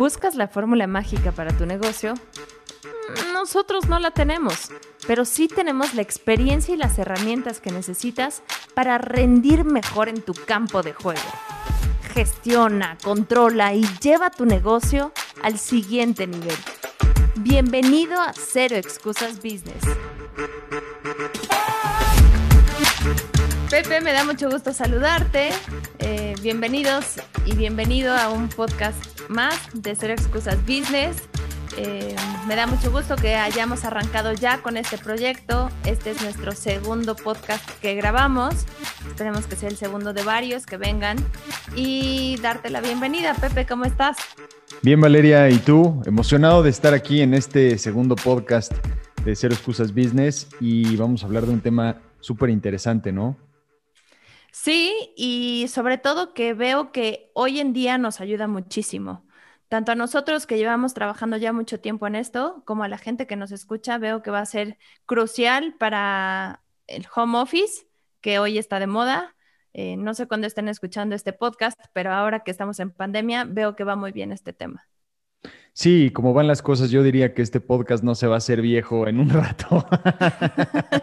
[0.00, 2.14] ¿Buscas la fórmula mágica para tu negocio?
[3.34, 4.70] Nosotros no la tenemos,
[5.06, 8.42] pero sí tenemos la experiencia y las herramientas que necesitas
[8.72, 11.20] para rendir mejor en tu campo de juego.
[12.14, 16.56] Gestiona, controla y lleva tu negocio al siguiente nivel.
[17.34, 19.84] Bienvenido a Cero Excusas Business.
[23.68, 25.50] Pepe, me da mucho gusto saludarte.
[25.98, 31.16] Eh, bienvenidos y bienvenido a un podcast más de Cero Excusas Business.
[31.76, 32.16] Eh,
[32.48, 35.70] me da mucho gusto que hayamos arrancado ya con este proyecto.
[35.84, 38.66] Este es nuestro segundo podcast que grabamos.
[39.06, 41.16] Esperemos que sea el segundo de varios que vengan.
[41.76, 43.34] Y darte la bienvenida.
[43.34, 44.16] Pepe, ¿cómo estás?
[44.82, 46.02] Bien, Valeria, ¿y tú?
[46.06, 48.72] Emocionado de estar aquí en este segundo podcast
[49.24, 53.36] de Cero Excusas Business y vamos a hablar de un tema súper interesante, ¿no?
[54.52, 59.24] Sí, y sobre todo que veo que hoy en día nos ayuda muchísimo.
[59.70, 63.28] Tanto a nosotros que llevamos trabajando ya mucho tiempo en esto, como a la gente
[63.28, 67.86] que nos escucha, veo que va a ser crucial para el home office,
[68.20, 69.36] que hoy está de moda.
[69.72, 73.76] Eh, no sé cuándo estén escuchando este podcast, pero ahora que estamos en pandemia, veo
[73.76, 74.88] que va muy bien este tema.
[75.72, 78.62] Sí, como van las cosas, yo diría que este podcast no se va a hacer
[78.62, 79.86] viejo en un rato.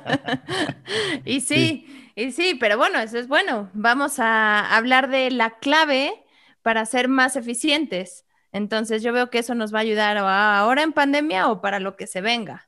[1.24, 3.70] y sí, y sí, pero bueno, eso es bueno.
[3.74, 6.12] Vamos a hablar de la clave
[6.64, 8.26] para ser más eficientes.
[8.58, 11.96] Entonces yo veo que eso nos va a ayudar ahora en pandemia o para lo
[11.96, 12.68] que se venga.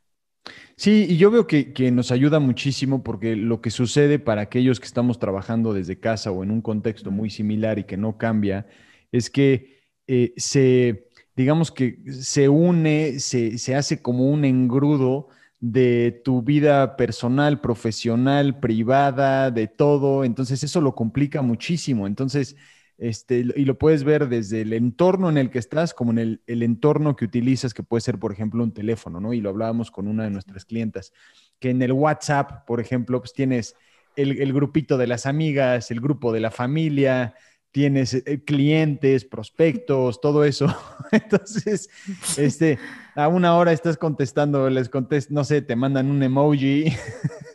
[0.76, 4.86] Sí, y yo veo que, nos ayuda muchísimo porque lo que sucede para aquellos que
[4.86, 8.66] estamos trabajando desde casa o en un contexto muy similar y que no cambia,
[9.12, 15.30] es que eh, se digamos que se une, se, hace como un engrudo
[15.62, 20.26] de tu vida personal, profesional, privada, de todo.
[20.26, 22.08] Entonces eso lo complica muchísimo.
[22.08, 22.58] Entonces,
[23.00, 26.42] este, y lo puedes ver desde el entorno en el que estás, como en el,
[26.48, 29.34] el, entorno que utilizas, que puede ser, por ejemplo, un teléfono, ¿no?
[29.34, 31.14] Y lo hablábamos con una de nuestras clientas,
[31.60, 33.76] que en el WhatsApp, por ejemplo, pues tienes
[34.18, 37.36] el, el grupito de las amigas, el grupo de la familia,
[37.72, 40.68] tienes eh, clientes, prospectos, todo eso.
[41.12, 41.90] Entonces,
[42.38, 42.80] este,
[43.16, 46.86] a una hora estás contestando, les contestas, no sé, te mandan un emoji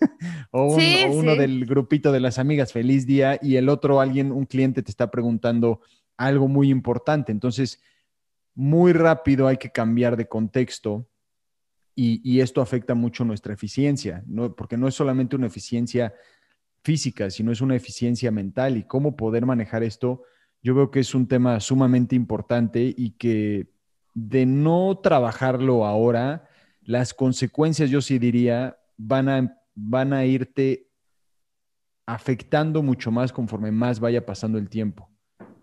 [0.57, 0.77] o,
[1.11, 4.91] uno del grupito de las amigas, feliz día, y el otro, alguien, un cliente te
[4.93, 5.81] está preguntando
[6.17, 7.33] algo muy importante.
[7.33, 7.83] Entonces,
[8.55, 11.09] muy rápido hay que cambiar de contexto
[11.97, 14.55] y, y esto afecta mucho nuestra eficiencia, ¿no?
[14.55, 16.15] porque no es solamente una eficiencia
[16.85, 20.23] física, sino es una eficiencia mental y cómo poder manejar esto.
[20.63, 23.67] Yo veo que es un tema sumamente importante y que
[24.15, 26.49] de no trabajarlo ahora,
[26.81, 30.89] las consecuencias, yo sí diría, van a, van a irte
[32.07, 35.11] afectando mucho más conforme más vaya pasando el tiempo.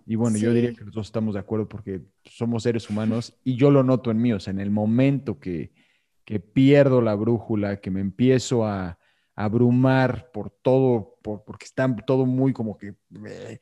[0.06, 3.72] Y bueno, yo diría que nosotros estamos de acuerdo porque somos seres humanos y yo
[3.72, 5.72] lo noto en mí, o sea, en el momento que,
[6.26, 8.98] que pierdo la brújula, que me empiezo a,
[9.36, 12.96] abrumar por todo, porque están todo muy como que
[13.26, 13.60] eh,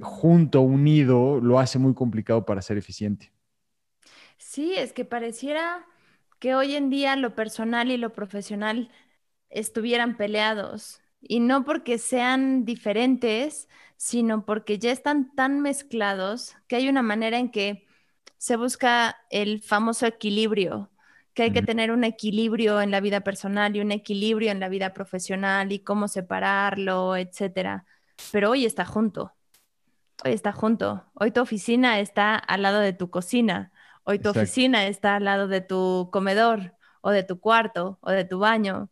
[0.00, 3.32] junto, unido, lo hace muy complicado para ser eficiente.
[4.38, 5.86] Sí, es que pareciera
[6.38, 8.90] que hoy en día lo personal y lo profesional
[9.54, 11.00] estuvieran peleados.
[11.20, 17.38] Y no porque sean diferentes, sino porque ya están tan mezclados que hay una manera
[17.38, 17.86] en que
[18.36, 20.90] se busca el famoso equilibrio
[21.34, 24.68] que hay que tener un equilibrio en la vida personal y un equilibrio en la
[24.68, 27.84] vida profesional y cómo separarlo, etcétera.
[28.30, 29.32] Pero hoy está junto.
[30.24, 31.04] Hoy está junto.
[31.14, 33.72] Hoy tu oficina está al lado de tu cocina.
[34.04, 38.24] Hoy tu oficina está al lado de tu comedor o de tu cuarto o de
[38.24, 38.90] tu baño.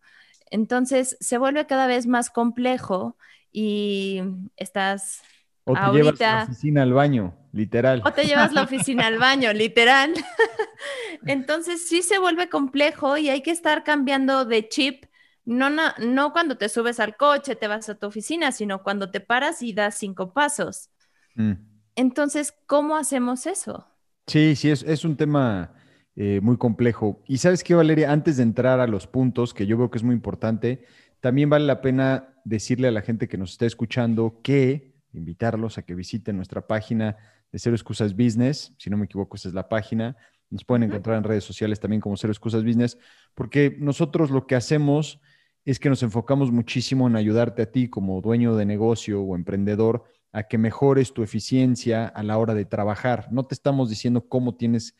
[0.53, 3.17] Entonces se vuelve cada vez más complejo
[3.51, 4.23] y
[4.57, 5.23] estás
[5.65, 8.03] o te llevas la oficina al baño, literal.
[8.05, 10.13] O te llevas la oficina al baño, literal.
[11.27, 15.07] Entonces sí se vuelve complejo y hay que estar cambiando de chip,
[15.45, 19.21] no, no, cuando te subes al coche, te vas a tu oficina, sino cuando te
[19.21, 20.91] paras y das cinco pasos.
[21.35, 21.53] Mm.
[21.97, 23.87] Entonces, ¿cómo hacemos eso?
[24.27, 25.73] Sí, sí, es, un tema
[26.17, 27.23] eh, muy complejo.
[27.27, 30.05] Y sabes qué, Valeria, antes de entrar a los puntos, que yo veo que es
[30.05, 30.85] muy importante,
[31.21, 35.83] también vale la pena decirle a la gente que nos está escuchando que invitarlos a
[35.83, 37.17] que visiten nuestra página
[37.51, 38.75] de Cero Excusas Business.
[38.79, 40.17] Si no me equivoco, esa es la página.
[40.51, 42.99] Nos pueden encontrar en redes sociales también como Cero Excusas Business,
[43.35, 45.21] porque nosotros lo que hacemos
[45.65, 50.05] es que nos enfocamos muchísimo en ayudarte a ti como dueño de negocio o emprendedor
[50.33, 53.29] a que mejores tu eficiencia a la hora de trabajar.
[53.31, 54.99] No te estamos diciendo cómo tienes que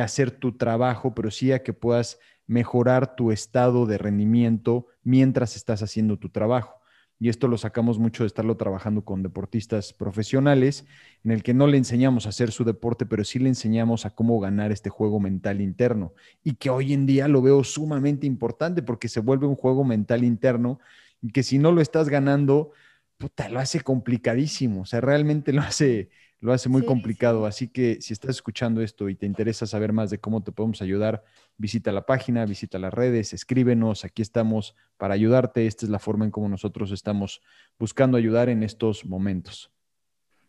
[0.00, 5.82] hacer tu trabajo, pero sí a que puedas mejorar tu estado de rendimiento mientras estás
[5.82, 6.80] haciendo tu trabajo.
[7.18, 10.86] y esto lo sacamos mucho de estarlo trabajando con deportistas profesionales,
[11.22, 14.10] en el que no le enseñamos a hacer su deporte, pero sí le enseñamos a
[14.10, 16.14] cómo ganar este juego mental interno.
[16.42, 20.24] Y que hoy en día lo veo sumamente importante porque se vuelve un juego mental
[20.24, 20.80] interno
[21.20, 22.72] y que si no lo estás ganando,
[23.18, 26.10] puta, lo hace complicadísimo, o sea, realmente lo hace,
[26.42, 27.46] lo hace muy complicado.
[27.46, 30.82] Así que si estás escuchando esto y te interesa saber más de cómo te podemos
[30.82, 31.22] ayudar,
[31.56, 35.66] visita la página, visita las redes, escríbenos, aquí estamos para ayudarte.
[35.68, 37.40] Esta es la forma en cómo nosotros estamos
[37.78, 39.70] buscando ayudar en estos momentos.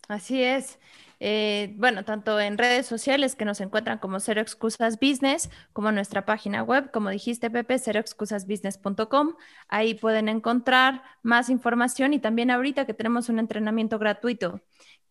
[0.07, 0.79] Así es.
[1.19, 6.25] Eh, bueno, tanto en redes sociales que nos encuentran como Cero Excusas Business, como nuestra
[6.25, 9.35] página web, como dijiste, Pepe, ceroexcusasbusiness.com.
[9.69, 14.61] Ahí pueden encontrar más información y también ahorita que tenemos un entrenamiento gratuito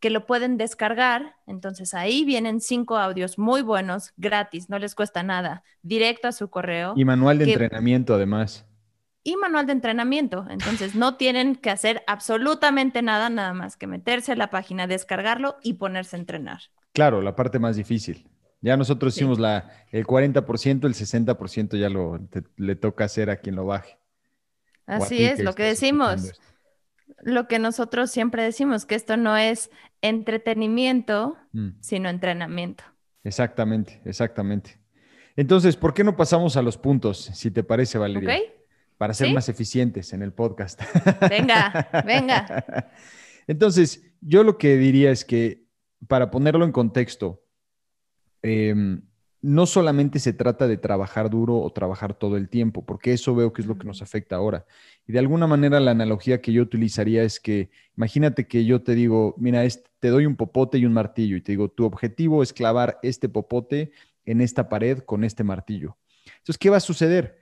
[0.03, 1.37] que lo pueden descargar.
[1.47, 6.51] Entonces ahí vienen cinco audios muy buenos, gratis, no les cuesta nada, directo a su
[6.51, 6.93] correo.
[6.97, 8.67] Y manual de entrenamiento además.
[9.23, 10.45] Y manual de entrenamiento.
[10.51, 15.57] Entonces no tienen que hacer absolutamente nada, nada más que meterse a la página, descargarlo
[15.63, 16.63] y ponerse a entrenar.
[16.93, 18.29] Claro, la parte más difícil.
[18.61, 22.19] Ya nosotros hicimos la, el 40%, el 60% ya lo
[22.57, 23.99] le toca hacer a quien lo baje.
[24.85, 26.33] Así es, lo que decimos
[27.23, 29.71] lo que nosotros siempre decimos, que esto no es
[30.03, 31.71] entretenimiento, mm.
[31.81, 32.85] sino entrenamiento.
[33.25, 34.79] Exactamente, exactamente.
[35.37, 38.39] Entonces, ¿por qué no pasamos a los puntos, si te parece, Valeria?
[38.99, 40.81] Para ser más eficientes en el podcast.
[41.29, 42.91] Venga, venga.
[43.47, 45.65] Entonces, yo lo que diría es que,
[46.07, 47.43] para ponerlo en contexto,
[48.43, 48.75] eh,
[49.43, 53.53] no solamente se trata de trabajar duro o trabajar todo el tiempo, porque eso veo
[53.53, 54.65] que es lo que nos afecta ahora.
[55.07, 58.95] Y de alguna manera la analogía que yo utilizaría es que, imagínate que yo te
[58.95, 59.63] digo, mira,
[59.99, 63.29] te doy un popote y un martillo, y te digo, tu objetivo es clavar este
[63.29, 63.93] popote
[64.25, 65.97] en esta pared con este martillo.
[66.27, 67.39] Entonces, ¿qué va a suceder?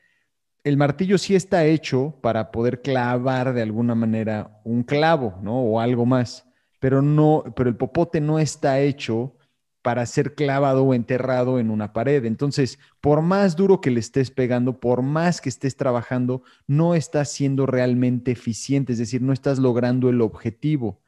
[0.65, 5.61] El martillo sí está hecho para poder clavar de alguna manera un clavo, ¿no?
[5.61, 6.47] O algo más,
[6.79, 9.37] pero no, pero el popote no está hecho
[9.82, 12.25] para ser clavado o enterrado en una pared.
[12.25, 17.31] Entonces, por más duro que le estés pegando, por más que estés trabajando, no estás
[17.31, 21.00] siendo realmente eficiente, es decir, no estás logrando el objetivo.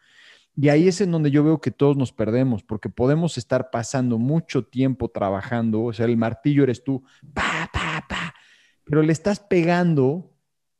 [0.55, 4.19] Y ahí es en donde yo veo que todos nos perdemos, porque podemos estar pasando
[4.19, 7.03] mucho tiempo trabajando, o sea, el martillo eres tú,
[7.33, 8.35] pa, pa, pa,
[8.85, 10.37] pero le estás pegando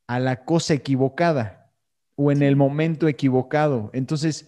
[0.07, 1.71] a la cosa equivocada
[2.15, 3.89] o en el momento equivocado.
[3.93, 4.47] Entonces,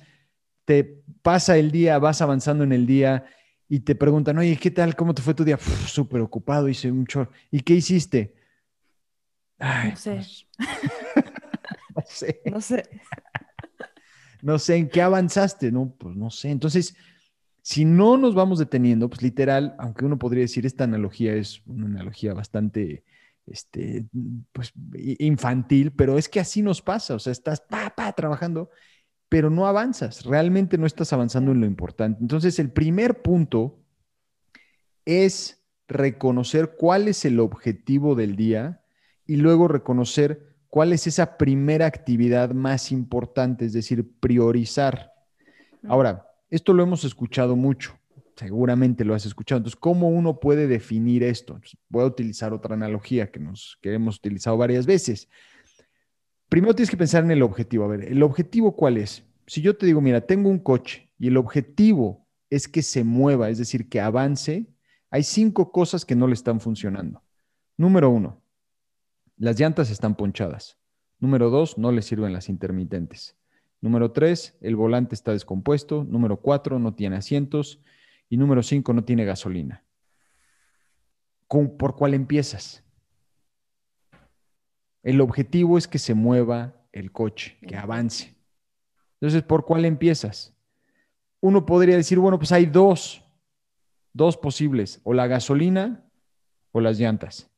[0.65, 3.25] te pasa el día, vas avanzando en el día
[3.69, 4.95] y te preguntan, oye, ¿qué tal?
[4.95, 5.57] ¿Cómo te fue tu día?
[5.57, 7.29] Súper ocupado, hice mucho.
[7.51, 8.35] ¿Y qué hiciste?
[9.59, 10.15] no sé.
[10.15, 10.47] Pues,
[11.95, 12.41] no sé.
[12.45, 12.83] No sé.
[14.41, 15.71] no sé, ¿en qué avanzaste?
[15.71, 16.49] No, pues no sé.
[16.49, 16.95] Entonces,
[17.61, 21.87] si no nos vamos deteniendo, pues literal, aunque uno podría decir, esta analogía es una
[21.87, 23.03] analogía bastante,
[23.47, 24.05] este,
[24.51, 24.73] pues
[25.19, 27.15] infantil, pero es que así nos pasa.
[27.15, 28.69] O sea, estás pa, pa, trabajando
[29.35, 32.19] pero no avanzas, realmente no estás avanzando en lo importante.
[32.21, 33.83] Entonces, el primer punto
[35.03, 38.81] es reconocer cuál es el objetivo del día
[39.25, 45.11] y luego reconocer cuál es esa primera actividad más importante, es decir, priorizar.
[45.85, 47.99] Ahora, esto lo hemos escuchado mucho,
[48.37, 49.57] seguramente lo has escuchado.
[49.57, 51.59] Entonces, ¿cómo uno puede definir esto?
[51.89, 55.27] voy a utilizar otra analogía que, nos, que hemos utilizado varias veces.
[56.55, 57.83] Primero tienes que pensar en el objetivo.
[57.83, 59.25] A ver, ¿el objetivo cuál es?
[59.45, 63.49] Si yo te digo, mira, tengo un coche y el objetivo es que se mueva,
[63.49, 64.73] es decir, que avance,
[65.09, 67.21] hay cinco cosas que no le están funcionando.
[67.75, 68.41] Número uno,
[69.35, 70.77] las llantas están ponchadas.
[71.19, 73.35] Número dos, no le sirven las intermitentes.
[73.81, 76.05] Número tres, el volante está descompuesto.
[76.05, 77.81] Número cuatro, no tiene asientos.
[78.29, 79.83] Y número cinco, no tiene gasolina.
[81.49, 82.84] ¿Por cuál empiezas?
[85.05, 88.35] El objetivo es que se mueva el coche, que avance.
[89.21, 90.57] Entonces, ¿por cuál empiezas?
[91.41, 93.23] Uno podría decir, bueno, pues hay dos,
[94.13, 96.03] dos posibles, o la gasolina
[96.71, 97.51] o las llantas,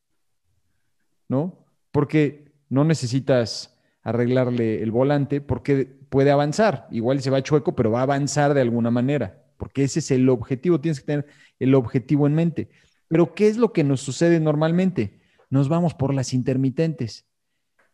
[1.30, 1.66] ¿no?
[1.92, 6.90] Porque no necesitas arreglarle el volante porque puede avanzar.
[6.92, 10.28] Igual se va chueco, pero va a avanzar de alguna manera, porque ese es el
[10.28, 11.26] objetivo, tienes que tener
[11.60, 12.70] el objetivo en mente.
[13.08, 15.22] Pero ¿qué es lo que nos sucede normalmente?
[15.50, 17.26] Nos vamos por las intermitentes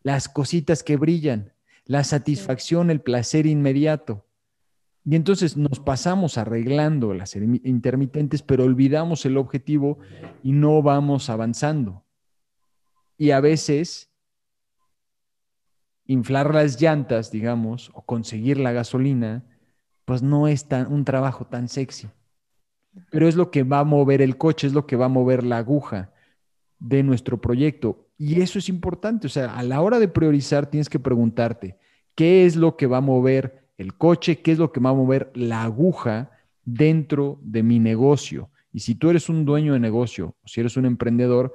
[0.04, 1.54] las cositas que brillan,
[1.86, 4.26] la satisfacción, el placer inmediato.
[5.06, 9.98] Y entonces nos pasamos arreglando las intermitentes, pero olvidamos el objetivo
[10.44, 12.06] y no vamos avanzando.
[13.18, 14.12] Y a veces
[16.06, 19.44] inflar las llantas, digamos, o conseguir la gasolina,
[20.06, 22.10] pues no es tan, un trabajo tan sexy.
[23.10, 25.44] Pero es lo que va a mover el coche, es lo que va a mover
[25.44, 26.13] la aguja
[26.80, 28.08] de nuestro proyecto.
[28.18, 31.78] Y eso es importante, o sea, a la hora de priorizar tienes que preguntarte,
[32.16, 34.94] qué es lo que va a mover el coche, qué es lo que va a
[34.94, 36.32] mover la aguja
[36.64, 38.50] dentro de mi negocio.
[38.72, 41.54] Y si tú eres un dueño de negocio o si eres un emprendedor,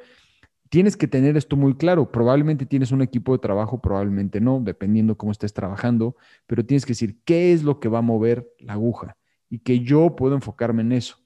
[0.69, 2.11] tienes que tener esto muy claro.
[2.11, 6.93] Probablemente tienes un equipo de trabajo, probablemente no, dependiendo cómo estés trabajando, pero tienes que
[6.93, 9.17] decir qué es lo que va a mover la aguja
[9.51, 11.17] y que yo puedo enfocarme en eso.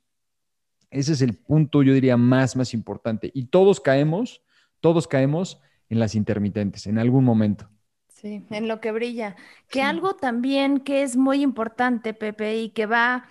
[0.92, 3.30] Ese es el punto, yo diría, más, más importante.
[3.34, 4.42] Y todos caemos,
[4.80, 7.68] todos caemos en las intermitentes en algún momento.
[8.08, 9.36] Sí, en lo que brilla.
[9.68, 13.28] Que algo también que es muy importante, Pepe, y que va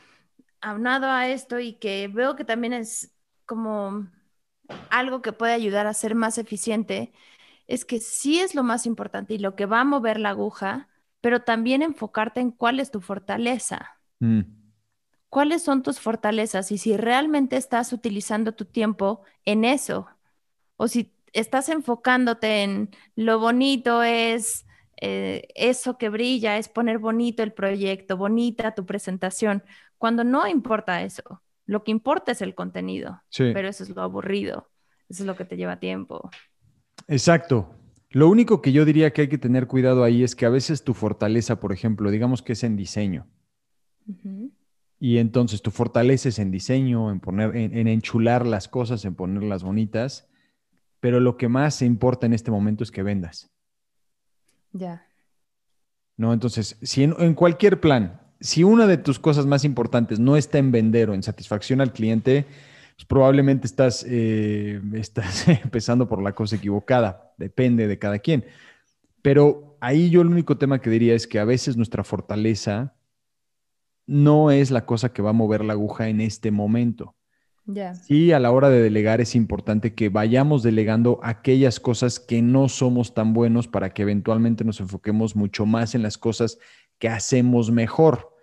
[0.59, 3.13] aunado a esto y que veo que también es
[3.45, 4.07] como
[4.89, 7.13] algo que puede ayudar a ser más eficiente,
[7.67, 10.89] es que sí es lo más importante y lo que va a mover la aguja,
[11.21, 13.97] pero también enfocarte en cuál es tu fortaleza.
[14.19, 14.41] Mm.
[15.31, 16.73] ¿Cuáles son tus fortalezas?
[16.73, 20.05] Y si realmente estás utilizando tu tiempo en eso,
[20.75, 24.65] o si estás enfocándote en lo bonito es
[24.97, 29.63] eh, eso que brilla, es poner bonito el proyecto, bonita tu presentación,
[29.97, 31.41] cuando no importa eso.
[31.65, 34.69] Lo que importa es el contenido, pero eso es lo aburrido,
[35.07, 36.29] eso es lo que te lleva tiempo.
[37.07, 37.73] Exacto.
[38.09, 40.83] Lo único que yo diría que hay que tener cuidado ahí es que a veces
[40.83, 43.27] tu fortaleza, por ejemplo, digamos que es en diseño.
[45.03, 49.63] Y entonces tu fortaleza es en diseño, en poner, en, enchular las cosas, en ponerlas
[49.63, 50.29] bonitas.
[50.99, 53.49] Pero lo que más importa en este momento es que vendas.
[54.73, 55.07] Ya.
[56.17, 56.33] ¿No?
[56.33, 60.71] Entonces, si en cualquier plan, si una de tus cosas más importantes no está en
[60.71, 62.45] vender o en satisfacción al cliente,
[62.95, 67.33] pues probablemente estás, eh, estás empezando por la cosa equivocada.
[67.37, 68.45] Depende de cada quien.
[69.23, 72.93] Pero ahí yo el único tema que diría es que a veces nuestra fortaleza
[74.11, 77.15] no es la cosa que va a mover la aguja en este momento.
[77.93, 82.67] Sí, a la hora de delegar es importante que vayamos delegando aquellas cosas que no
[82.67, 86.57] somos tan buenos para que eventualmente nos enfoquemos mucho más en las cosas
[86.99, 88.35] que hacemos mejor.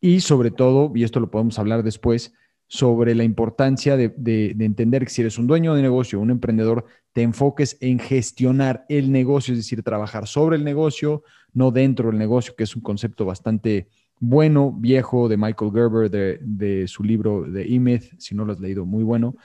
[0.00, 2.34] Y sobre todo, y esto lo podemos hablar después,
[2.66, 7.22] sobre la importancia de, entender que si eres un dueño de negocio, un emprendedor, te
[7.22, 12.56] enfoques en gestionar el negocio, es decir, trabajar sobre el negocio, no dentro del negocio,
[12.56, 13.88] que es un concepto bastante
[14.20, 18.84] bueno, viejo, de Michael Gerber, de, su libro de E-Myth, si no lo has leído,
[18.84, 19.36] muy bueno.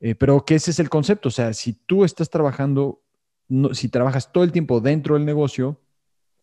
[0.00, 3.02] Eh, pero que ese es el concepto, o sea, si tú estás trabajando,
[3.72, 5.80] si trabajas todo el tiempo dentro del negocio,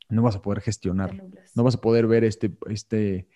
[0.10, 1.24] no vas a poder gestionar,
[1.56, 3.28] no vas a poder ver este, este,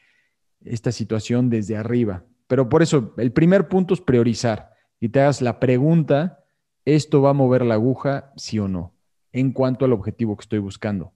[0.63, 2.23] esta situación desde arriba.
[2.47, 6.43] Pero por eso, el primer punto es priorizar y te hagas la pregunta,
[6.83, 8.93] ¿esto va a mover la aguja, sí o no?
[9.31, 11.13] En cuanto al objetivo que estoy buscando.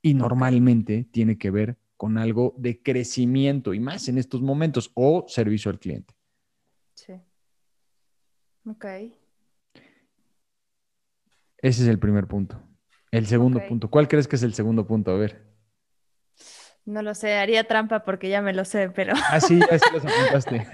[0.00, 5.24] Y normalmente tiene que ver con algo de crecimiento y más en estos momentos o
[5.28, 6.12] servicio al cliente.
[6.94, 7.12] Sí.
[8.68, 8.84] Ok.
[11.58, 12.60] Ese es el primer punto.
[13.12, 13.88] El segundo punto.
[13.88, 15.12] ¿Cuál crees que es el segundo punto?
[15.12, 15.46] A ver.
[16.84, 19.14] No lo sé, haría trampa porque ya me lo sé, pero.
[19.30, 20.66] Ah, sí, ya sí los apuntaste.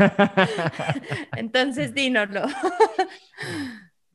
[1.37, 2.47] Entonces, dínoslo.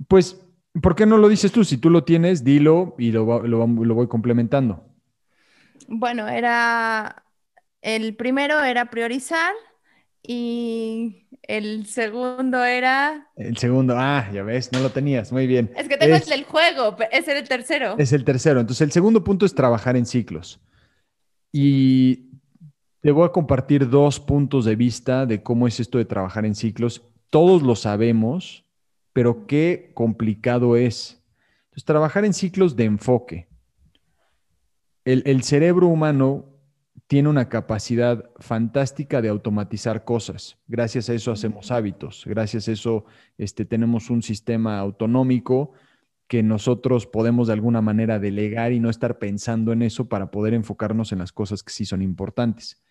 [0.08, 0.44] Pues,
[0.82, 1.64] ¿por qué no lo dices tú?
[1.64, 4.93] Si tú lo tienes, dilo y lo, lo, lo voy complementando.
[5.94, 7.24] Bueno, era.
[7.82, 9.54] El primero era priorizar
[10.22, 13.30] y el segundo era.
[13.36, 15.72] El segundo, ah, ya ves, no lo tenías, muy bien.
[15.76, 17.96] Es que tengo el juego, ese era el tercero.
[17.98, 18.60] Es el tercero.
[18.62, 20.62] Entonces, el segundo punto es trabajar en ciclos.
[21.52, 22.32] Y
[23.02, 26.56] te voy a compartir dos puntos de vista de cómo es esto de trabajar en
[26.56, 27.04] ciclos.
[27.30, 28.66] Todos lo sabemos,
[29.12, 31.22] pero qué complicado es.
[31.66, 33.53] Entonces, trabajar en ciclos de enfoque.
[35.06, 36.46] El, cerebro humano
[37.08, 40.58] tiene una capacidad fantástica de automatizar cosas.
[40.68, 42.24] Gracias a eso hacemos hábitos.
[42.26, 43.06] Gracias a eso
[43.38, 45.74] este, tenemos un sistema autonómico
[46.28, 50.54] que nosotros podemos de alguna manera delegar y no estar pensando en eso para poder
[50.54, 52.82] enfocarnos en las cosas que sí son importantes.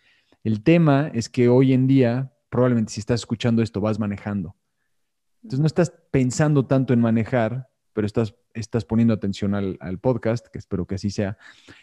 [0.44, 4.54] El tema es que hoy en día, probablemente si estás escuchando esto, vas manejando.
[5.42, 10.58] Entonces no estás pensando tanto en manejar, pero estás, estás poniendo atención al, podcast, que
[10.58, 11.36] espero que así sea.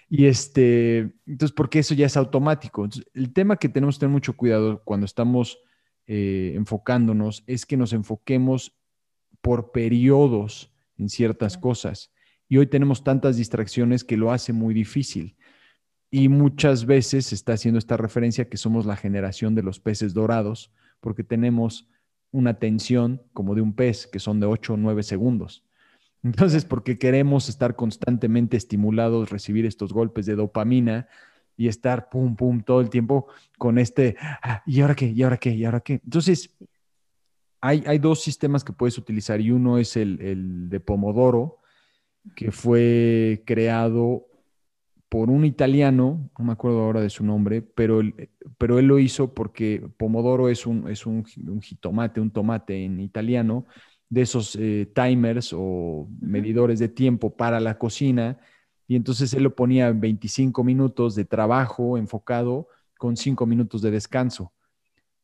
[0.10, 2.88] Y este, entonces, porque eso ya es automático.
[3.14, 5.60] el tema que tenemos que tener mucho cuidado cuando estamos
[6.08, 8.76] eh, enfocándonos es que nos enfoquemos
[9.42, 12.12] por periodos en ciertas cosas.
[12.48, 15.38] Y hoy tenemos tantas distracciones que lo hace muy difícil.
[16.10, 20.16] Y muchas veces se está haciendo esta referencia que somos la generación de los peces
[20.16, 21.88] dorados, porque tenemos
[22.32, 25.64] una tensión como de un pez, que son de 8 o 9 segundos.
[26.24, 31.08] Entonces, porque queremos estar constantemente estimulados, recibir estos golpes de dopamina
[31.56, 35.08] y estar pum, pum, todo el tiempo con este, ah, ¿y ahora qué?
[35.08, 35.52] ¿Y ahora qué?
[35.52, 36.02] ¿Y ahora qué?
[36.04, 36.56] Entonces,
[37.62, 41.58] hay, dos sistemas que puedes utilizar y uno es el, de Pomodoro,
[42.36, 44.28] que fue creado
[45.10, 48.02] por un italiano, no me acuerdo ahora de su nombre, pero,
[48.58, 53.66] pero él lo hizo porque Pomodoro es un, es un, jitomate, un tomate en italiano,
[54.10, 58.40] de esos eh, timers o medidores de tiempo para la cocina,
[58.88, 64.52] y entonces él lo ponía 25 minutos de trabajo enfocado con 5 minutos de descanso.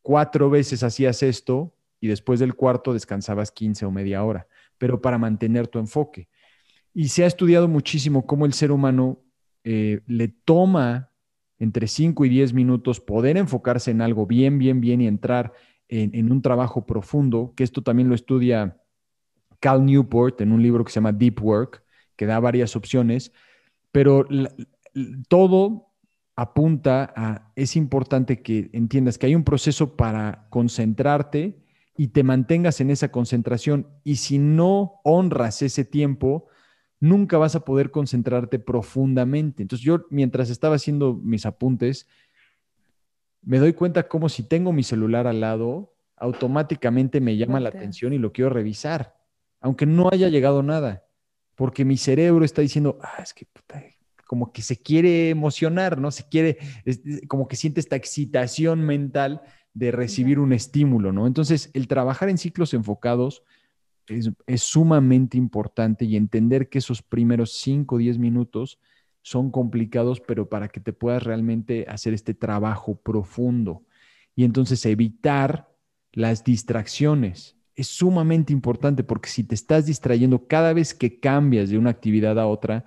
[0.04, 5.18] Cuatro veces hacías esto y después del cuarto descansabas 15 o media hora, pero para
[5.18, 6.30] mantener tu enfoque.
[6.94, 9.20] Y se ha estudiado muchísimo cómo el ser humano
[9.64, 11.10] eh, le toma
[11.58, 15.54] entre 5 y 10 minutos poder enfocarse en algo bien, bien, bien y entrar
[15.90, 18.82] en, un trabajo profundo, que esto también lo estudia
[19.60, 21.84] Cal Newport en un libro que se llama Deep Work,
[22.16, 23.32] que da varias opciones,
[23.92, 24.26] pero
[25.28, 25.94] todo
[26.36, 31.64] apunta a, es importante que entiendas que hay un proceso para concentrarte
[31.98, 33.88] y te mantengas en esa concentración.
[34.04, 36.48] Y si no honras ese tiempo,
[37.00, 39.62] nunca vas a poder concentrarte profundamente.
[39.62, 42.08] Entonces yo, mientras estaba haciendo mis apuntes,
[43.46, 48.14] me doy cuenta como si tengo mi celular al lado, automáticamente me llama la atención
[48.14, 49.16] y lo quiero revisar,
[49.62, 51.06] aunque no haya llegado nada,
[51.56, 53.48] porque mi cerebro está diciendo, ah, es que
[54.26, 56.12] como que se quiere emocionar, ¿no?
[56.12, 56.58] Se quiere,
[57.28, 59.42] como que siente esta excitación mental
[59.74, 61.28] de recibir un estímulo, ¿no?
[61.28, 63.44] Entonces, el trabajar en ciclos enfocados
[64.08, 68.80] es, sumamente importante y entender que esos primeros 5 o 10 minutos
[69.26, 73.84] son complicados, pero para que te puedas realmente hacer este trabajo profundo.
[74.36, 75.68] Y entonces evitar
[76.12, 77.58] las distracciones.
[77.76, 82.38] Es sumamente importante porque si te estás distrayendo cada vez que cambias de una actividad
[82.38, 82.86] a otra,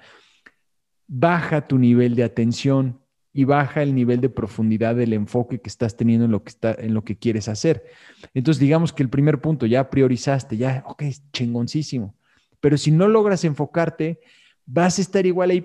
[1.09, 3.00] baja tu nivel de atención
[3.33, 6.73] y baja el nivel de profundidad del enfoque que estás teniendo en lo que, está,
[6.78, 7.85] en lo que quieres hacer.
[8.33, 11.02] Entonces, digamos que el primer punto ya priorizaste, ya, ok,
[11.33, 12.14] chingoncísimo.
[12.61, 14.21] Pero si no logras enfocarte,
[14.68, 15.62] vas a estar igual ahí,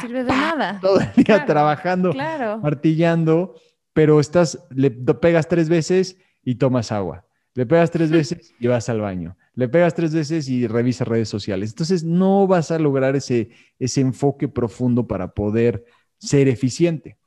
[0.00, 0.78] sirve de nada.
[0.82, 3.54] Todo el día trabajando, martillando,
[3.92, 7.26] pero estás, le pegas tres veces y tomas agua.
[7.54, 9.36] Le pegas tres veces y vas al baño.
[9.54, 11.70] Le pegas tres veces y revisas redes sociales.
[11.70, 15.84] Entonces, no vas a lograr ese, ese enfoque profundo para poder
[16.18, 17.18] ser eficiente.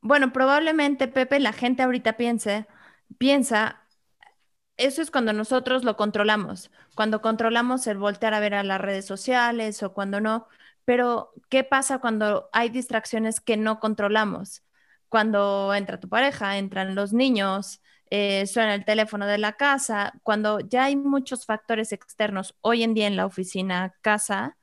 [0.00, 2.66] Bueno, probablemente, Pepe, la gente ahorita piense,
[3.18, 3.82] piensa,
[4.76, 9.06] eso es cuando nosotros lo controlamos, cuando controlamos el voltear a ver a las redes
[9.06, 10.48] sociales o cuando no,
[10.86, 14.62] pero ¿qué pasa cuando hay distracciones que no controlamos?
[15.10, 20.60] Cuando entra tu pareja, entran los niños, eh, suena el teléfono de la casa, cuando
[20.60, 24.56] ya hay muchos factores externos hoy en día en la oficina, casa,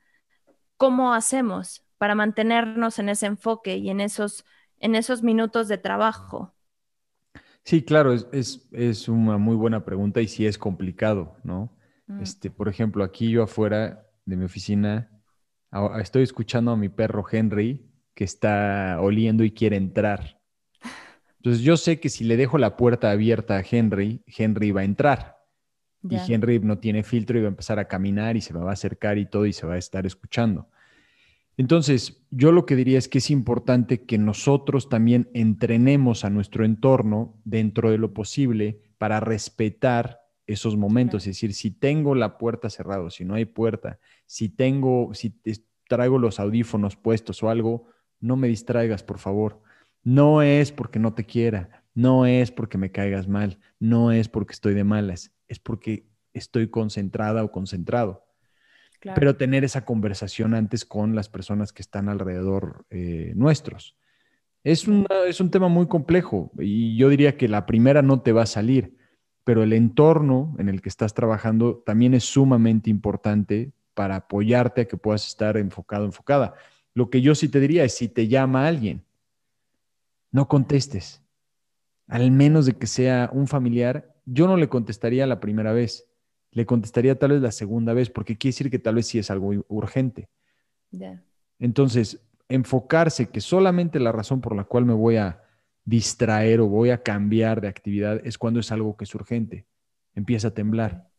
[0.78, 1.84] ¿cómo hacemos?
[2.04, 4.44] para mantenernos en ese enfoque y en esos,
[4.82, 6.54] en esos minutos de trabajo?
[7.64, 11.74] Sí, claro, es, es, una muy buena pregunta y sí es complicado, ¿no?
[12.08, 12.22] Mm.
[12.22, 15.13] Este, por ejemplo, aquí yo afuera de mi oficina
[16.00, 20.40] estoy escuchando a mi perro Henry que está oliendo y quiere entrar.
[21.38, 24.86] Entonces yo sé que si le dejo la puerta abierta a Henry, Henry va a
[24.86, 25.38] entrar.
[26.10, 28.74] Y Henry no tiene filtro y va a empezar a caminar y se va a
[28.74, 30.68] acercar y todo y se va a estar escuchando.
[31.56, 36.66] Entonces, yo lo que diría es que es importante que nosotros también entrenemos a nuestro
[36.66, 41.24] entorno dentro de lo posible para respetar esos momentos.
[41.24, 45.36] Es decir, si tengo la puerta cerrada, si no hay puerta, si tengo, si
[45.88, 47.88] traigo los audífonos puestos o algo,
[48.20, 49.62] no me distraigas, por favor.
[50.04, 54.54] No es porque no te quiera, no es porque me caigas mal, no es porque
[54.54, 58.24] estoy de malas, es porque estoy concentrada o concentrado
[59.16, 63.98] pero tener esa conversación antes con las personas que están alrededor eh, nuestros.
[64.64, 64.88] Es,
[65.28, 68.48] es un tema muy complejo y yo diría que la primera no te va a
[68.48, 68.96] salir,
[69.44, 74.86] pero el entorno en el que estás trabajando también es sumamente importante para apoyarte a
[74.86, 76.54] que puedas estar enfocado, enfocada.
[76.94, 79.04] Lo que yo sí te diría es si te llama alguien,
[80.32, 81.22] no contestes.
[82.08, 86.08] Al menos de que sea un familiar, yo no le contestaría la primera vez
[86.54, 89.32] le contestaría tal vez la segunda vez, porque quiere decir que tal vez sí es
[89.32, 90.30] algo urgente.
[91.60, 95.43] Entonces, enfocarse que solamente la razón por la cual me voy a
[95.86, 99.66] distraer o voy a cambiar de actividad es cuando es algo que es urgente.
[100.16, 101.10] Empieza a temblar.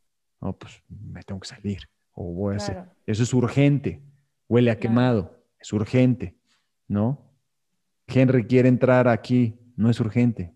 [0.40, 2.84] No, pues me tengo que salir o voy a hacer.
[3.06, 4.02] Eso es urgente.
[4.48, 5.42] Huele a quemado.
[5.58, 6.36] Es urgente,
[6.86, 7.32] ¿no?
[8.06, 9.58] Henry quiere entrar aquí.
[9.76, 10.54] No es urgente.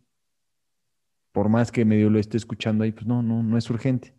[1.33, 4.15] Por más que medio lo esté escuchando ahí, pues no, no, no es urgente.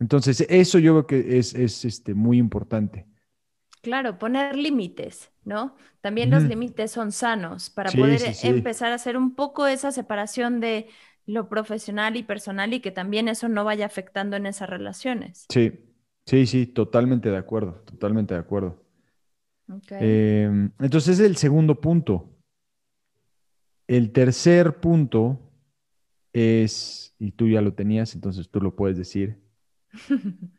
[0.00, 3.06] Entonces, eso yo creo que es, este, muy importante.
[3.82, 5.76] Claro, poner límites, ¿no?
[6.00, 10.88] También los límites son sanos para poder empezar a hacer un poco esa separación de
[11.26, 15.46] lo profesional y personal y que también eso no vaya afectando en esas relaciones.
[15.48, 15.72] Sí,
[16.24, 18.82] sí, sí, totalmente de acuerdo, totalmente de acuerdo.
[19.90, 22.30] Em, entonces es el segundo punto.
[23.86, 25.38] El tercer punto
[26.32, 29.40] es, y tú ya lo tenías, entonces tú lo puedes decir.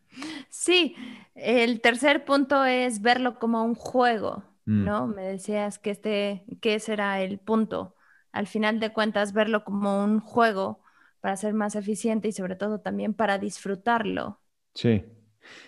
[0.49, 0.95] Sí,
[1.35, 4.85] el tercer punto es verlo como un juego, Mm.
[4.85, 5.07] ¿no?
[5.07, 7.95] Me decías que este, que ese era el punto.
[8.31, 10.81] Al final de cuentas, verlo como un juego
[11.21, 14.41] para ser más eficiente y sobre todo también para disfrutarlo.
[14.73, 15.03] Sí.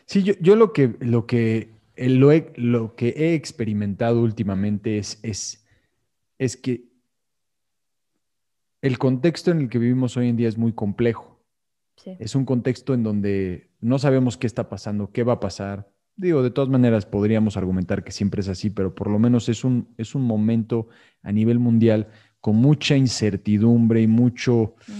[0.05, 4.97] Sí, yo, yo lo que, lo que, eh, lo, he, lo que he experimentado últimamente
[4.97, 5.65] es, es,
[6.39, 6.85] es que
[8.81, 11.39] el contexto en el que vivimos hoy en día es muy complejo.
[11.97, 12.15] Sí.
[12.19, 15.89] Es un contexto en donde no sabemos qué está pasando, qué va a pasar.
[16.15, 19.63] Digo, de todas maneras podríamos argumentar que siempre es así, pero por lo menos es
[19.63, 20.89] un, es un momento
[21.23, 22.07] a nivel mundial
[22.41, 24.91] con mucha incertidumbre y mucho, Mm.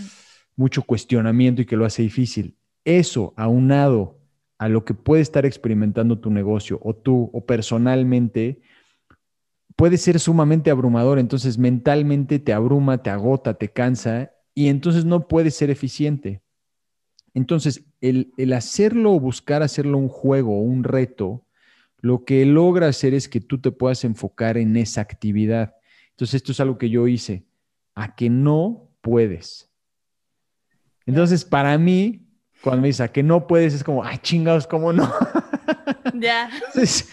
[0.55, 2.57] mucho cuestionamiento y que lo hace difícil.
[2.85, 4.19] Eso, aunado
[4.57, 8.61] a lo que puede estar experimentando tu negocio o tú o personalmente,
[9.75, 11.19] puede ser sumamente abrumador.
[11.19, 16.41] Entonces mentalmente te abruma, te agota, te cansa y entonces no puedes ser eficiente.
[17.33, 21.45] Entonces, el, el hacerlo o buscar hacerlo un juego o un reto,
[22.01, 25.75] lo que logra hacer es que tú te puedas enfocar en esa actividad.
[26.11, 27.45] Entonces, esto es algo que yo hice,
[27.95, 29.69] a que no puedes.
[31.05, 32.27] Entonces, para mí,
[32.61, 35.11] cuando me dice a que no puedes, es como, ay, chingados, ¿cómo no?
[36.13, 36.49] Ya.
[36.53, 37.09] Entonces,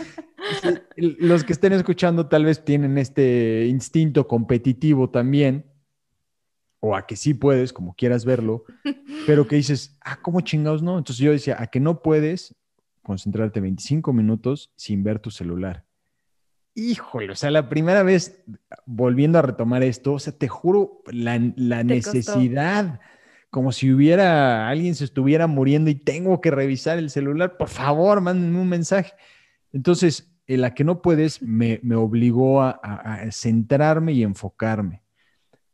[0.96, 5.66] los que estén escuchando tal vez tienen este instinto competitivo también,
[6.80, 8.64] o a que sí puedes, como quieras verlo,
[9.26, 10.98] pero que dices, ah, ¿cómo chingados no?
[10.98, 12.54] Entonces yo decía, a que no puedes
[13.02, 15.84] concentrarte 25 minutos sin ver tu celular.
[16.74, 18.44] Híjole, o sea, la primera vez
[18.84, 21.84] volviendo a retomar esto, o sea, te juro, la, la Te costó.
[21.84, 23.00] necesidad,
[23.50, 28.20] como si hubiera alguien se estuviera muriendo y tengo que revisar el celular, por favor,
[28.20, 29.12] mándenme un mensaje.
[29.72, 35.02] Entonces, el a que no puedes me, me obligó a, a- a centrarme y enfocarme,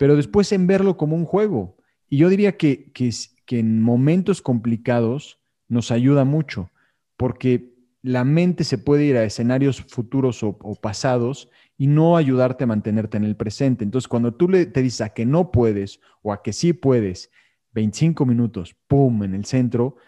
[0.02, 1.76] pero después en verlo como un juego.
[2.08, 3.08] Y yo diría que, que,
[3.46, 5.38] que en momentos complicados
[5.68, 6.72] nos ayuda mucho,
[7.16, 12.66] porque la mente se puede ir a escenarios futuros o, pasados y no ayudarte a
[12.66, 13.84] mantenerte en el presente.
[13.84, 17.30] Entonces, cuando tú le, te dices a que no puedes o a que sí puedes,
[17.70, 19.98] 25 minutos, ¡pum!, en el centro,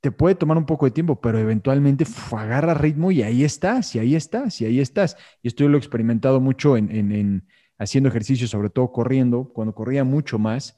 [0.00, 3.94] te puede tomar un poco de tiempo, pero eventualmente uf, agarra ritmo y ahí estás,
[3.94, 5.16] y ahí estás, y ahí estás.
[5.40, 7.46] Y esto yo lo he experimentado mucho en
[7.78, 10.76] haciendo ejercicio, sobre todo corriendo, cuando corría mucho más,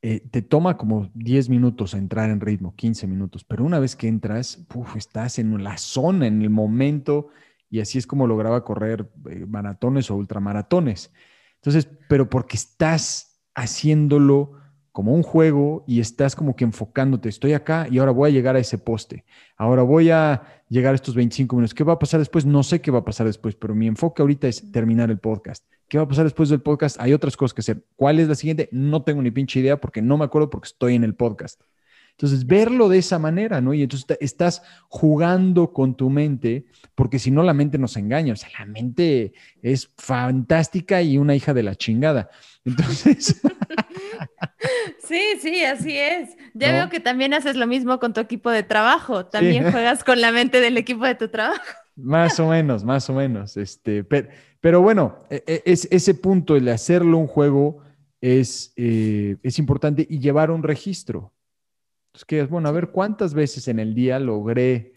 [0.00, 4.06] eh, te toma como 10 minutos entrar en ritmo, 15 minutos, pero una vez que
[4.06, 7.30] entras, uf, estás en la zona, en el momento,
[7.68, 11.12] y así es como lograba correr eh, maratones o ultramaratones.
[11.56, 14.52] Entonces, pero porque estás haciéndolo
[14.98, 18.56] como un juego y estás como que enfocándote, estoy acá y ahora voy a llegar
[18.56, 19.24] a ese poste,
[19.56, 22.44] ahora voy a llegar a estos 25 minutos, ¿qué va a pasar después?
[22.44, 25.64] No sé qué va a pasar después, pero mi enfoque ahorita es terminar el podcast.
[25.86, 27.00] ¿Qué va a pasar después del podcast?
[27.00, 27.84] Hay otras cosas que hacer.
[27.94, 28.68] ¿Cuál es la siguiente?
[28.72, 31.62] No tengo ni pinche idea porque no me acuerdo porque estoy en el podcast.
[32.18, 33.74] Entonces, verlo de esa manera, ¿no?
[33.74, 38.32] Y entonces estás jugando con tu mente, porque si no, la mente nos engaña.
[38.32, 39.32] O sea, la mente
[39.62, 42.30] es fantástica y una hija de la chingada.
[42.64, 43.40] Entonces,
[44.98, 46.36] Sí, sí, así es.
[46.54, 46.72] Ya ¿No?
[46.72, 49.26] veo que también haces lo mismo con tu equipo de trabajo.
[49.26, 51.62] También juegas con la mente del equipo de tu trabajo.
[51.96, 53.56] más o menos, más o menos.
[53.56, 54.28] Este, pero,
[54.60, 57.82] pero bueno, e- e- es, ese punto, el hacerlo un juego,
[58.20, 61.32] es, eh, es importante y llevar un registro.
[62.08, 64.94] Entonces, que es, bueno, a ver cuántas veces en el día logré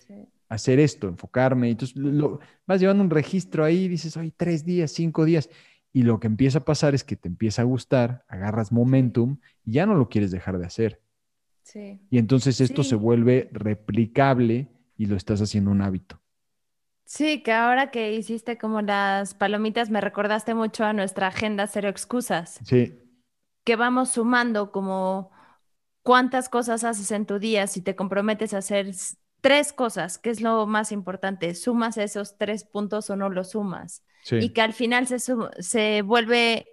[0.50, 1.70] hacer esto, enfocarme.
[1.72, 5.50] Entonces, lo, vas llevando un registro ahí, dices, hoy tres días, cinco días.
[5.94, 9.74] Y lo que empieza a pasar es que te empieza a gustar, agarras momentum y
[9.74, 11.02] ya no lo quieres dejar de hacer.
[11.64, 12.00] Sí.
[12.10, 12.90] Y entonces esto Sí.
[12.90, 16.22] se vuelve replicable y lo estás haciendo un hábito.
[17.06, 21.90] Sí, que ahora que hiciste como las palomitas, me recordaste mucho a nuestra agenda Cero
[21.90, 22.94] Excusas, Sí,
[23.64, 25.32] que vamos sumando como
[26.04, 28.92] cuántas cosas haces en tu día si te comprometes a hacer
[29.42, 34.04] tres cosas, que es lo más importante, sumas esos tres puntos o no los sumas.
[34.24, 34.38] Sí.
[34.38, 36.68] y que al final se, se vuelve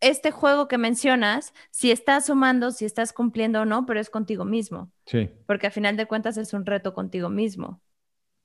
[0.00, 4.44] este juego que mencionas, si estás sumando, si estás cumpliendo o no, pero es contigo
[4.44, 7.80] mismo, Sí, porque al final de cuentas es un reto contigo mismo,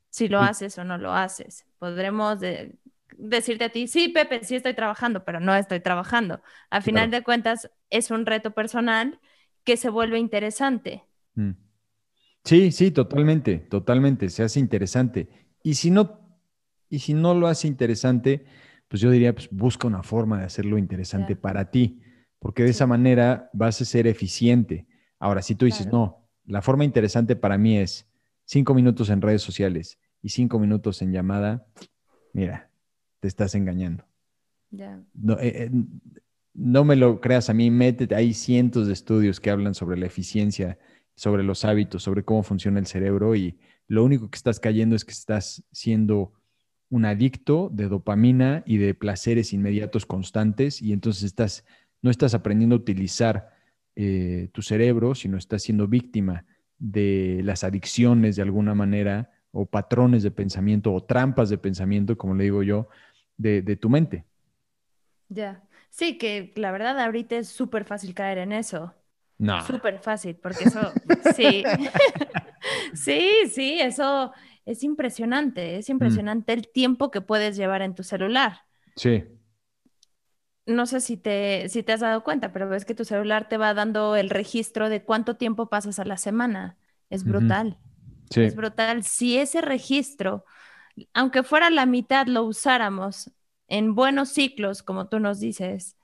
[0.10, 0.48] si lo Sí.
[0.50, 1.66] haces o no lo haces.
[1.80, 2.78] Podremos de-
[3.18, 6.42] decirte a ti, sí, Pepe, sí estoy trabajando, pero no estoy trabajando.
[6.70, 7.20] Al final Claro.
[7.20, 9.20] de cuentas es un reto personal
[9.64, 11.04] que se vuelve interesante.
[11.36, 11.52] Mm.
[12.44, 15.30] Sí, sí, totalmente, totalmente, se hace interesante.
[15.64, 16.27] Y si no,
[16.90, 18.46] y si no lo hace interesante,
[18.88, 22.02] pues yo diría, pues busca una forma de hacerlo interesante para ti,
[22.40, 22.78] porque de Sí.
[22.78, 24.88] esa manera vas a ser eficiente.
[25.20, 25.98] Ahora, si tú dices, Claro.
[25.98, 28.08] no, la forma interesante para mí es
[28.46, 31.66] cinco minutos en redes sociales y cinco minutos en llamada,
[32.34, 32.72] mira,
[33.20, 34.06] te estás engañando.
[35.14, 35.72] No, eh, eh,
[36.54, 40.06] no, me lo creas a mí, métete, hay cientos de estudios que hablan sobre la
[40.06, 40.78] eficiencia,
[41.16, 45.04] sobre los hábitos, sobre cómo funciona el cerebro y lo único que estás cayendo es
[45.06, 46.34] que estás siendo
[46.90, 51.66] un adicto de dopamina y de placeres inmediatos constantes y entonces estás,
[52.02, 53.50] no estás aprendiendo a utilizar
[53.96, 56.46] eh, tu cerebro, sino estás siendo víctima
[56.78, 62.36] de las adicciones de alguna manera o patrones de pensamiento o trampas de pensamiento, como
[62.36, 62.88] le digo yo,
[63.38, 64.26] de, tu mente.
[65.30, 68.94] Ya, sí, que la verdad ahorita es súper fácil caer en eso.
[69.40, 69.66] No.
[69.66, 70.92] Súper fácil, porque eso,
[71.36, 71.64] sí,
[72.94, 74.32] sí, sí, eso
[74.68, 75.94] es impresionante, es mm.
[75.94, 78.66] impresionante el tiempo que puedes llevar en tu celular.
[78.96, 79.24] Sí.
[80.66, 83.58] No sé si te, si te has dado cuenta, pero ves que tu celular te
[83.58, 86.76] va dando el registro de cuánto tiempo pasas a la semana.
[87.10, 87.78] Es brutal.
[88.30, 88.42] Sí.
[88.42, 89.04] Es brutal.
[89.04, 90.44] Si ese registro,
[91.14, 93.32] aunque fuera la mitad, lo usáramos
[93.70, 95.96] en buenos ciclos, como tú nos dices,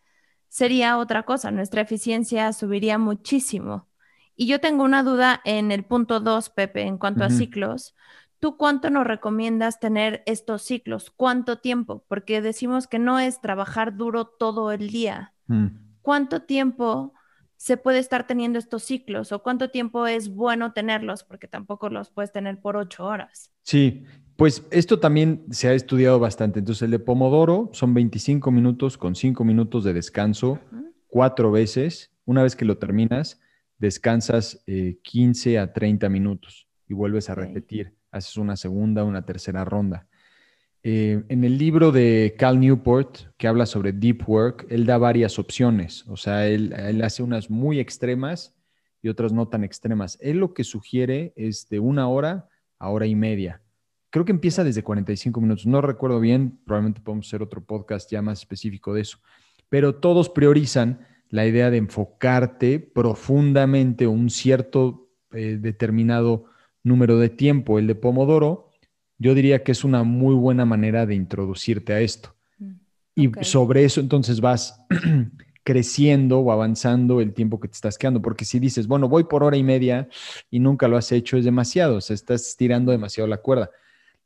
[0.47, 1.52] sería otra cosa.
[1.52, 3.89] Nuestra eficiencia subiría muchísimo.
[4.38, 7.95] Y yo tengo una duda en el punto 2, Pepe, en cuanto a ciclos.
[8.43, 11.12] ¿Tú cuánto nos recomiendas tener estos ciclos?
[11.15, 12.03] ¿Cuánto tiempo?
[12.10, 15.34] Porque decimos que no es trabajar duro todo el día.
[15.47, 15.67] Mm.
[16.01, 17.13] ¿Cuánto tiempo
[17.56, 21.23] se puede estar teniendo estos ciclos o cuánto tiempo es bueno tenerlos?
[21.23, 23.49] Porque tampoco los puedes tener por ocho horas.
[23.62, 24.03] Sí,
[24.36, 26.60] pues esto también se ha estudiado bastante.
[26.60, 30.60] Entonces, el de Pomodoro son 25 minutos con 5 minutos de descanso,
[31.08, 32.12] cuatro veces.
[32.25, 33.39] Una vez que lo terminas,
[33.77, 39.65] descansas 15 eh, a 30 minutos y vuelves a repetir haces una segunda, una tercera
[39.65, 40.08] ronda.
[40.84, 45.39] Eh, en el libro de Cal Newport, que habla sobre deep work, él da varias
[45.39, 46.06] opciones.
[46.08, 48.54] O sea, él, hace unas muy extremas
[49.02, 50.17] y otras no tan extremas.
[50.21, 52.49] Él lo que sugiere es de una hora
[52.80, 53.62] a hora y media.
[54.10, 55.65] Creo que empieza desde 45 minutos.
[55.65, 59.19] No recuerdo bien, probablemente podemos hacer otro podcast ya más específico de eso.
[59.69, 66.45] Pero todos priorizan la idea de enfocarte profundamente un cierto eh, determinado
[66.83, 67.79] número de tiempo.
[67.79, 68.71] El de Pomodoro,
[69.17, 72.35] yo diría que es una muy buena manera de introducirte a esto.
[72.59, 72.71] Mm,
[73.15, 74.79] y sobre eso entonces vas
[75.63, 78.21] creciendo o avanzando el tiempo que te estás quedando.
[78.21, 80.09] Porque si dices, bueno, voy por hora y media
[80.51, 81.97] y nunca lo has hecho, es demasiado.
[81.97, 83.71] O sea, estás estirando demasiado la cuerda.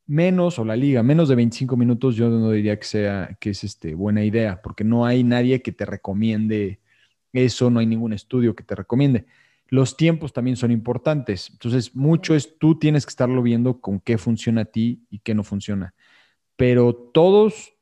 [0.07, 3.65] Menos, o la liga, menos de 25 minutos, yo no diría que sea que es
[3.65, 6.79] este, buena idea, porque no hay nadie que te recomiende
[7.33, 9.25] eso, no hay ningún estudio que te recomiende.
[9.69, 11.49] Los tiempos también son importantes.
[11.51, 15.35] Entonces, mucho es tú tienes que estarlo viendo con qué funciona a ti y qué
[15.35, 15.93] no funciona.
[16.55, 17.73] Pero todos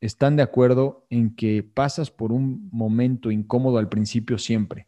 [0.00, 4.86] están de acuerdo en que pasas por un momento incómodo al principio siempre.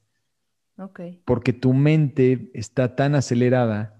[1.24, 3.98] Porque tu mente está tan acelerada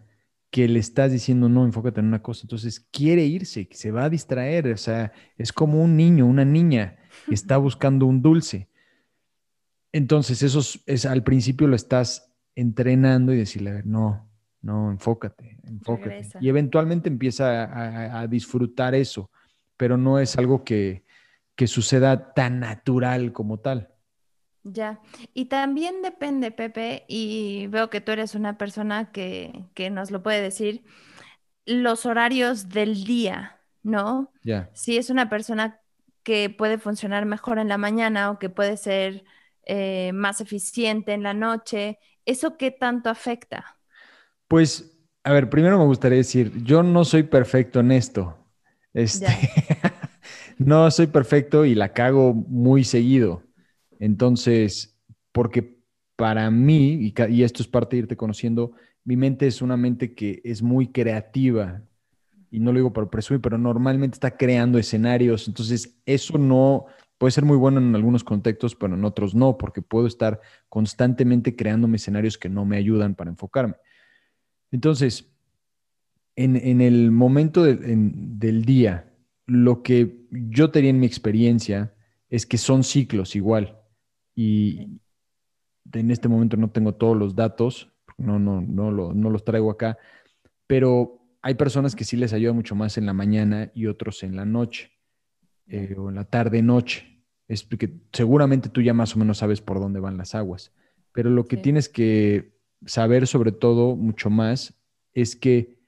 [0.50, 2.42] que le estás diciendo, no, enfócate en una cosa.
[2.44, 4.68] Entonces quiere irse, se va a distraer.
[4.68, 8.68] O sea, es como un niño, una niña que está buscando un dulce.
[9.92, 14.28] Entonces, eso es, al principio lo estás entrenando y decirle, no,
[14.60, 16.28] no, enfócate, enfócate.
[16.40, 19.30] Y eventualmente empieza a, disfrutar eso,
[19.76, 21.04] pero no es algo que,
[21.56, 23.88] que suceda tan natural como tal.
[24.64, 25.00] Ya,
[25.34, 30.22] y también depende, Pepe, y veo que tú eres una persona que, que nos lo
[30.22, 30.84] puede decir,
[31.66, 34.32] los horarios del día, ¿no?
[34.44, 34.70] Ya.
[34.72, 35.80] Si es una persona
[36.22, 39.24] que puede funcionar mejor en la mañana o que puede ser
[39.64, 43.76] eh, más eficiente en la noche, ¿eso qué tanto afecta?
[44.48, 48.36] Pues, a ver, primero me gustaría decir, yo no soy perfecto en esto.
[48.92, 49.26] Este,
[50.58, 53.42] no soy perfecto y la cago muy seguido.
[53.98, 54.98] Entonces,
[55.32, 55.78] porque
[56.16, 58.72] para mí, y, esto es parte de irte conociendo,
[59.04, 61.82] mi mente es una mente que es muy creativa.
[62.50, 65.48] Y no lo digo por presumir, pero normalmente está creando escenarios.
[65.48, 66.86] Entonces, eso no,
[67.22, 71.54] Puede ser muy bueno en algunos contextos, pero en otros no, porque puedo estar constantemente
[71.54, 73.76] creando escenarios que no me ayudan para enfocarme.
[74.72, 75.32] Entonces,
[76.34, 79.14] en, el momento del día,
[79.46, 81.94] lo que yo tenía en mi experiencia
[82.28, 83.78] es que son ciclos igual.
[84.34, 84.98] Y
[85.92, 89.96] en este momento no tengo todos los datos, no, no, no, no los traigo acá,
[90.66, 94.34] pero hay personas que sí les ayuda mucho más en la mañana y otros en
[94.34, 94.90] la noche
[95.68, 97.11] eh, o en la tarde-noche
[97.52, 100.72] es porque seguramente tú ya más o menos sabes por dónde van las aguas,
[101.12, 104.74] pero lo que tienes que saber sobre todo mucho más
[105.12, 105.78] es que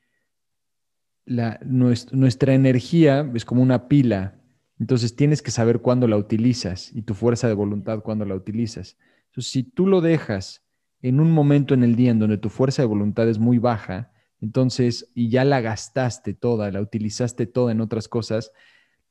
[1.24, 4.42] la, nuestra, energía es como una pila,
[4.78, 8.98] entonces tienes que saber cuándo la utilizas y tu fuerza de voluntad cuándo la utilizas.
[9.30, 10.66] Entonces, si tú lo dejas
[11.00, 14.12] en un momento en el día en donde tu fuerza de voluntad es muy baja,
[14.42, 18.52] entonces, y ya la gastaste toda, la utilizaste toda en otras cosas,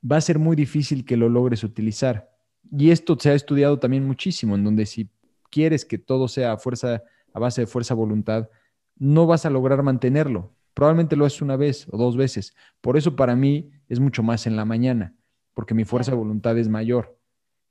[0.09, 2.32] va a ser muy difícil que lo logres utilizar.
[2.71, 5.09] Y esto se ha estudiado también muchísimo, en donde si
[5.49, 8.49] quieres que todo sea a fuerza, a base de fuerza voluntad,
[8.97, 10.53] no vas a lograr mantenerlo.
[10.73, 12.55] Probablemente lo haces una vez o dos veces.
[12.81, 15.15] Por eso para mí es mucho más en la mañana,
[15.53, 17.17] porque mi fuerza de voluntad es mayor.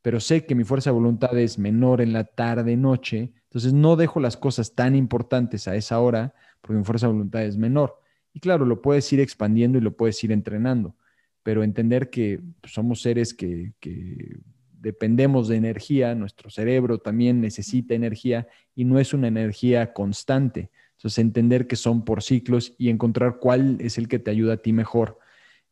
[0.03, 3.33] Pero sé que mi fuerza de voluntad es menor en la tarde, noche.
[3.45, 7.45] Entonces no dejo las cosas tan importantes a esa hora, porque mi fuerza de voluntad
[7.45, 7.99] es menor.
[8.33, 10.97] Y claro, lo puedes ir expandiendo y lo puedes ir entrenando,
[11.43, 14.41] pero entender que somos seres que, que
[14.83, 20.71] dependemos de energía, nuestro cerebro también necesita energía y no es una energía constante.
[20.97, 24.57] Entonces, entender que son por ciclos y encontrar cuál es el que te ayuda a
[24.57, 25.19] ti mejor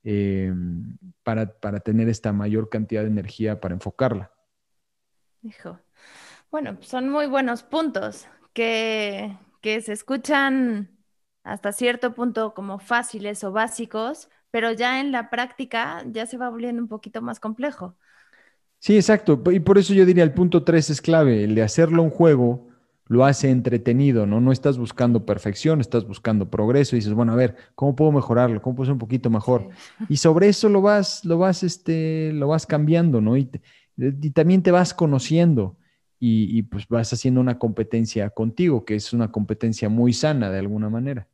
[0.04, 0.52] eh,
[1.24, 4.32] para, tener esta mayor cantidad de energía para enfocarla.
[5.42, 5.78] Hijo.
[6.50, 10.96] Bueno, son muy buenos puntos que, que se escuchan
[11.42, 16.48] hasta cierto punto como fáciles o básicos, pero ya en la práctica ya se va
[16.48, 17.96] volviendo un poquito más complejo.
[18.80, 19.40] Sí, exacto.
[19.52, 22.68] Y por eso yo diría el punto tres es clave, el de hacerlo un juego
[23.06, 24.40] lo hace entretenido, ¿no?
[24.40, 28.62] No estás buscando perfección, estás buscando progreso y dices, bueno, a ver, ¿cómo puedo mejorarlo?
[28.62, 29.68] ¿Cómo puedo ser un poquito mejor?
[30.08, 33.36] Y sobre eso lo vas, lo vas, este, lo vas cambiando, ¿no?
[33.36, 33.50] Y,
[34.32, 35.76] también te vas conociendo
[36.18, 40.60] y, y, pues vas haciendo una competencia contigo, que es una competencia muy sana de
[40.60, 41.28] alguna manera.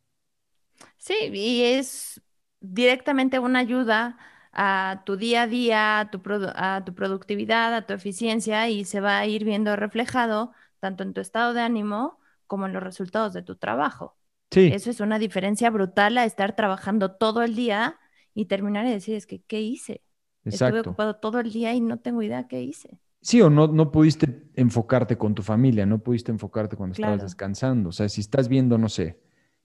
[0.97, 2.21] Sí, y es
[2.61, 4.19] directamente una ayuda
[4.59, 6.23] a tu día a día, a tu,
[6.55, 11.13] a tu productividad, a tu eficiencia y se va a ir viendo reflejado tanto en
[11.13, 14.17] tu estado de ánimo como en los resultados de tu trabajo.
[14.51, 14.71] Sí.
[14.73, 17.99] Eso es una diferencia brutal a estar trabajando todo el día
[18.33, 20.03] y terminar y decir, es que, ¿qué hice?
[20.45, 20.79] Exacto.
[20.79, 22.99] Estuve ocupado todo el día y no tengo idea qué hice.
[23.21, 27.91] Sí, o no, no pudiste enfocarte con tu familia, no pudiste enfocarte cuando estabas descansando.
[27.91, 29.21] O sea, si estás viendo, no sé,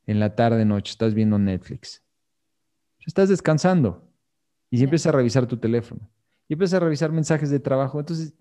[0.06, 2.04] en la tarde, noche, estás viendo Netflix,
[3.06, 4.11] estás descansando
[4.72, 6.10] y si empiezas a revisar tu teléfono
[6.48, 8.34] y empiezas a revisar mensajes de trabajo, entonces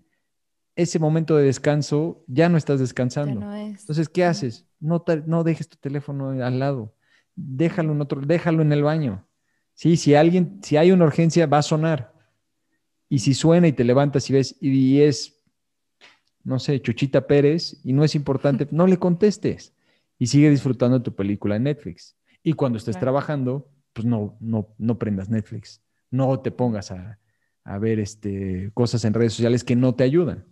[0.75, 3.53] ese momento de descanso ya no estás descansando.
[3.53, 4.65] Entonces, ¿qué haces?
[4.79, 6.95] No, no dejes tu teléfono al lado.
[7.35, 9.27] Déjalo en otro, déjalo en el baño.
[9.73, 12.13] Sí, si alguien, si hay una urgencia, va a sonar.
[13.09, 15.43] Y si suena y te levantas y ves, y es,
[16.43, 19.75] no sé, Chuchita Pérez, y no es importante, no le contestes.
[20.17, 22.15] Y sigue disfrutando tu película en Netflix.
[22.43, 25.81] Y cuando estés trabajando, pues no, no, no prendas Netflix.
[26.11, 27.19] No te pongas a,
[27.63, 30.45] a ver este, cosas en redes sociales que no te ayudan.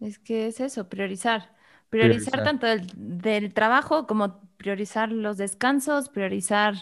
[0.00, 1.54] Es que es eso, priorizar.
[1.90, 6.74] Priorizar, tanto del, trabajo como priorizar los descansos, priorizar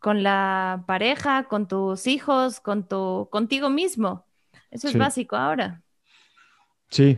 [0.00, 4.26] con la pareja, con tus hijos, con tu, contigo mismo.
[4.72, 5.82] Eso es básico ahora.
[6.90, 7.16] Sí.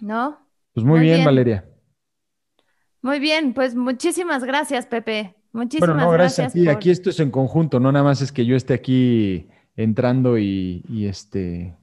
[0.00, 0.38] ¿No?
[0.72, 1.68] Pues muy, bien, Valeria.
[3.02, 5.36] Muy bien, pues muchísimas gracias, Pepe.
[5.52, 6.66] Muchísimas bueno, no, gracias, a ti.
[6.66, 11.06] Aquí esto es en conjunto, no nada más es que yo esté aquí entrando y,
[11.08, 11.76] este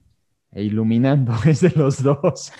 [0.51, 2.51] e iluminando, es de los dos.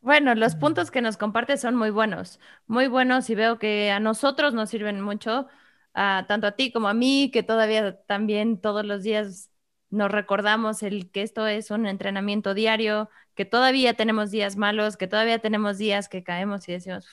[0.00, 4.00] Bueno, los puntos que nos compartes son muy buenos, muy buenos y veo que a
[4.00, 5.46] nosotros nos sirven mucho,
[5.92, 9.50] tanto a ti como a mí, que todavía también todos los días
[9.90, 15.06] nos recordamos el que esto es un entrenamiento diario, que todavía tenemos días malos, que
[15.08, 17.06] todavía tenemos días que caemos y decimos,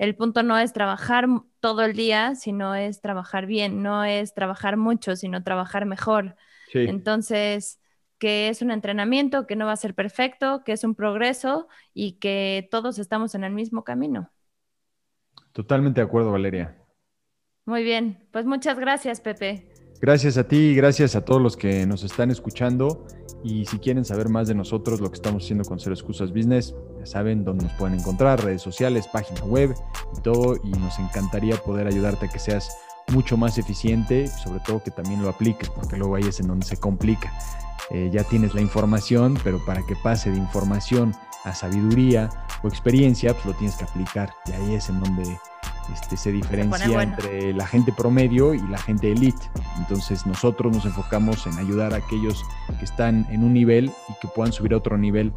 [0.00, 1.26] el punto no es trabajar
[1.60, 6.36] todo el día, sino es trabajar bien, no es trabajar mucho, sino trabajar mejor.
[6.72, 7.78] Entonces,
[8.18, 12.12] que es un entrenamiento, que no va a ser perfecto, que es un progreso y
[12.12, 14.32] que todos estamos en el mismo camino.
[15.52, 16.78] Totalmente de acuerdo, Valeria.
[17.66, 19.70] Muy bien, pues muchas gracias, Pepe.
[20.00, 23.06] Gracias a ti y gracias a todos los que nos están escuchando.
[23.44, 26.74] Y si quieren saber más de nosotros, lo que estamos haciendo con Cero Excusas Business,
[27.00, 29.74] ya saben dónde nos pueden encontrar, redes sociales, página web
[30.16, 30.56] y todo.
[30.62, 32.76] Y nos encantaría poder ayudarte a que seas
[33.08, 36.66] mucho más eficiente, sobre todo que también lo apliques, porque luego ahí es en donde
[36.66, 37.32] se complica.
[37.90, 42.28] Eh, ya tienes la información, pero para que pase de información a sabiduría
[42.62, 44.30] o experiencia, pues lo tienes que aplicar.
[44.46, 45.38] Y ahí es en donde
[45.94, 49.50] este, se diferencia entre la gente promedio y la gente elite.
[49.78, 52.44] Entonces nosotros nos enfocamos en ayudar a aquellos
[52.78, 55.32] que están en un nivel y que puedan subir a otro nivel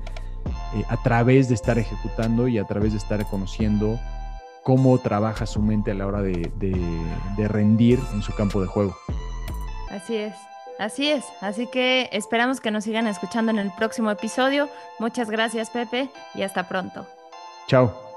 [0.75, 3.99] eh, a través de estar ejecutando y a través de estar conociendo
[4.63, 8.95] cómo trabaja su mente a la hora de rendir en su campo de juego.
[9.89, 10.33] Así es.
[10.79, 14.69] Así es, así que esperamos que nos sigan escuchando en el próximo episodio.
[14.99, 17.05] Muchas gracias Pepe y hasta pronto.
[17.67, 18.12] Chao.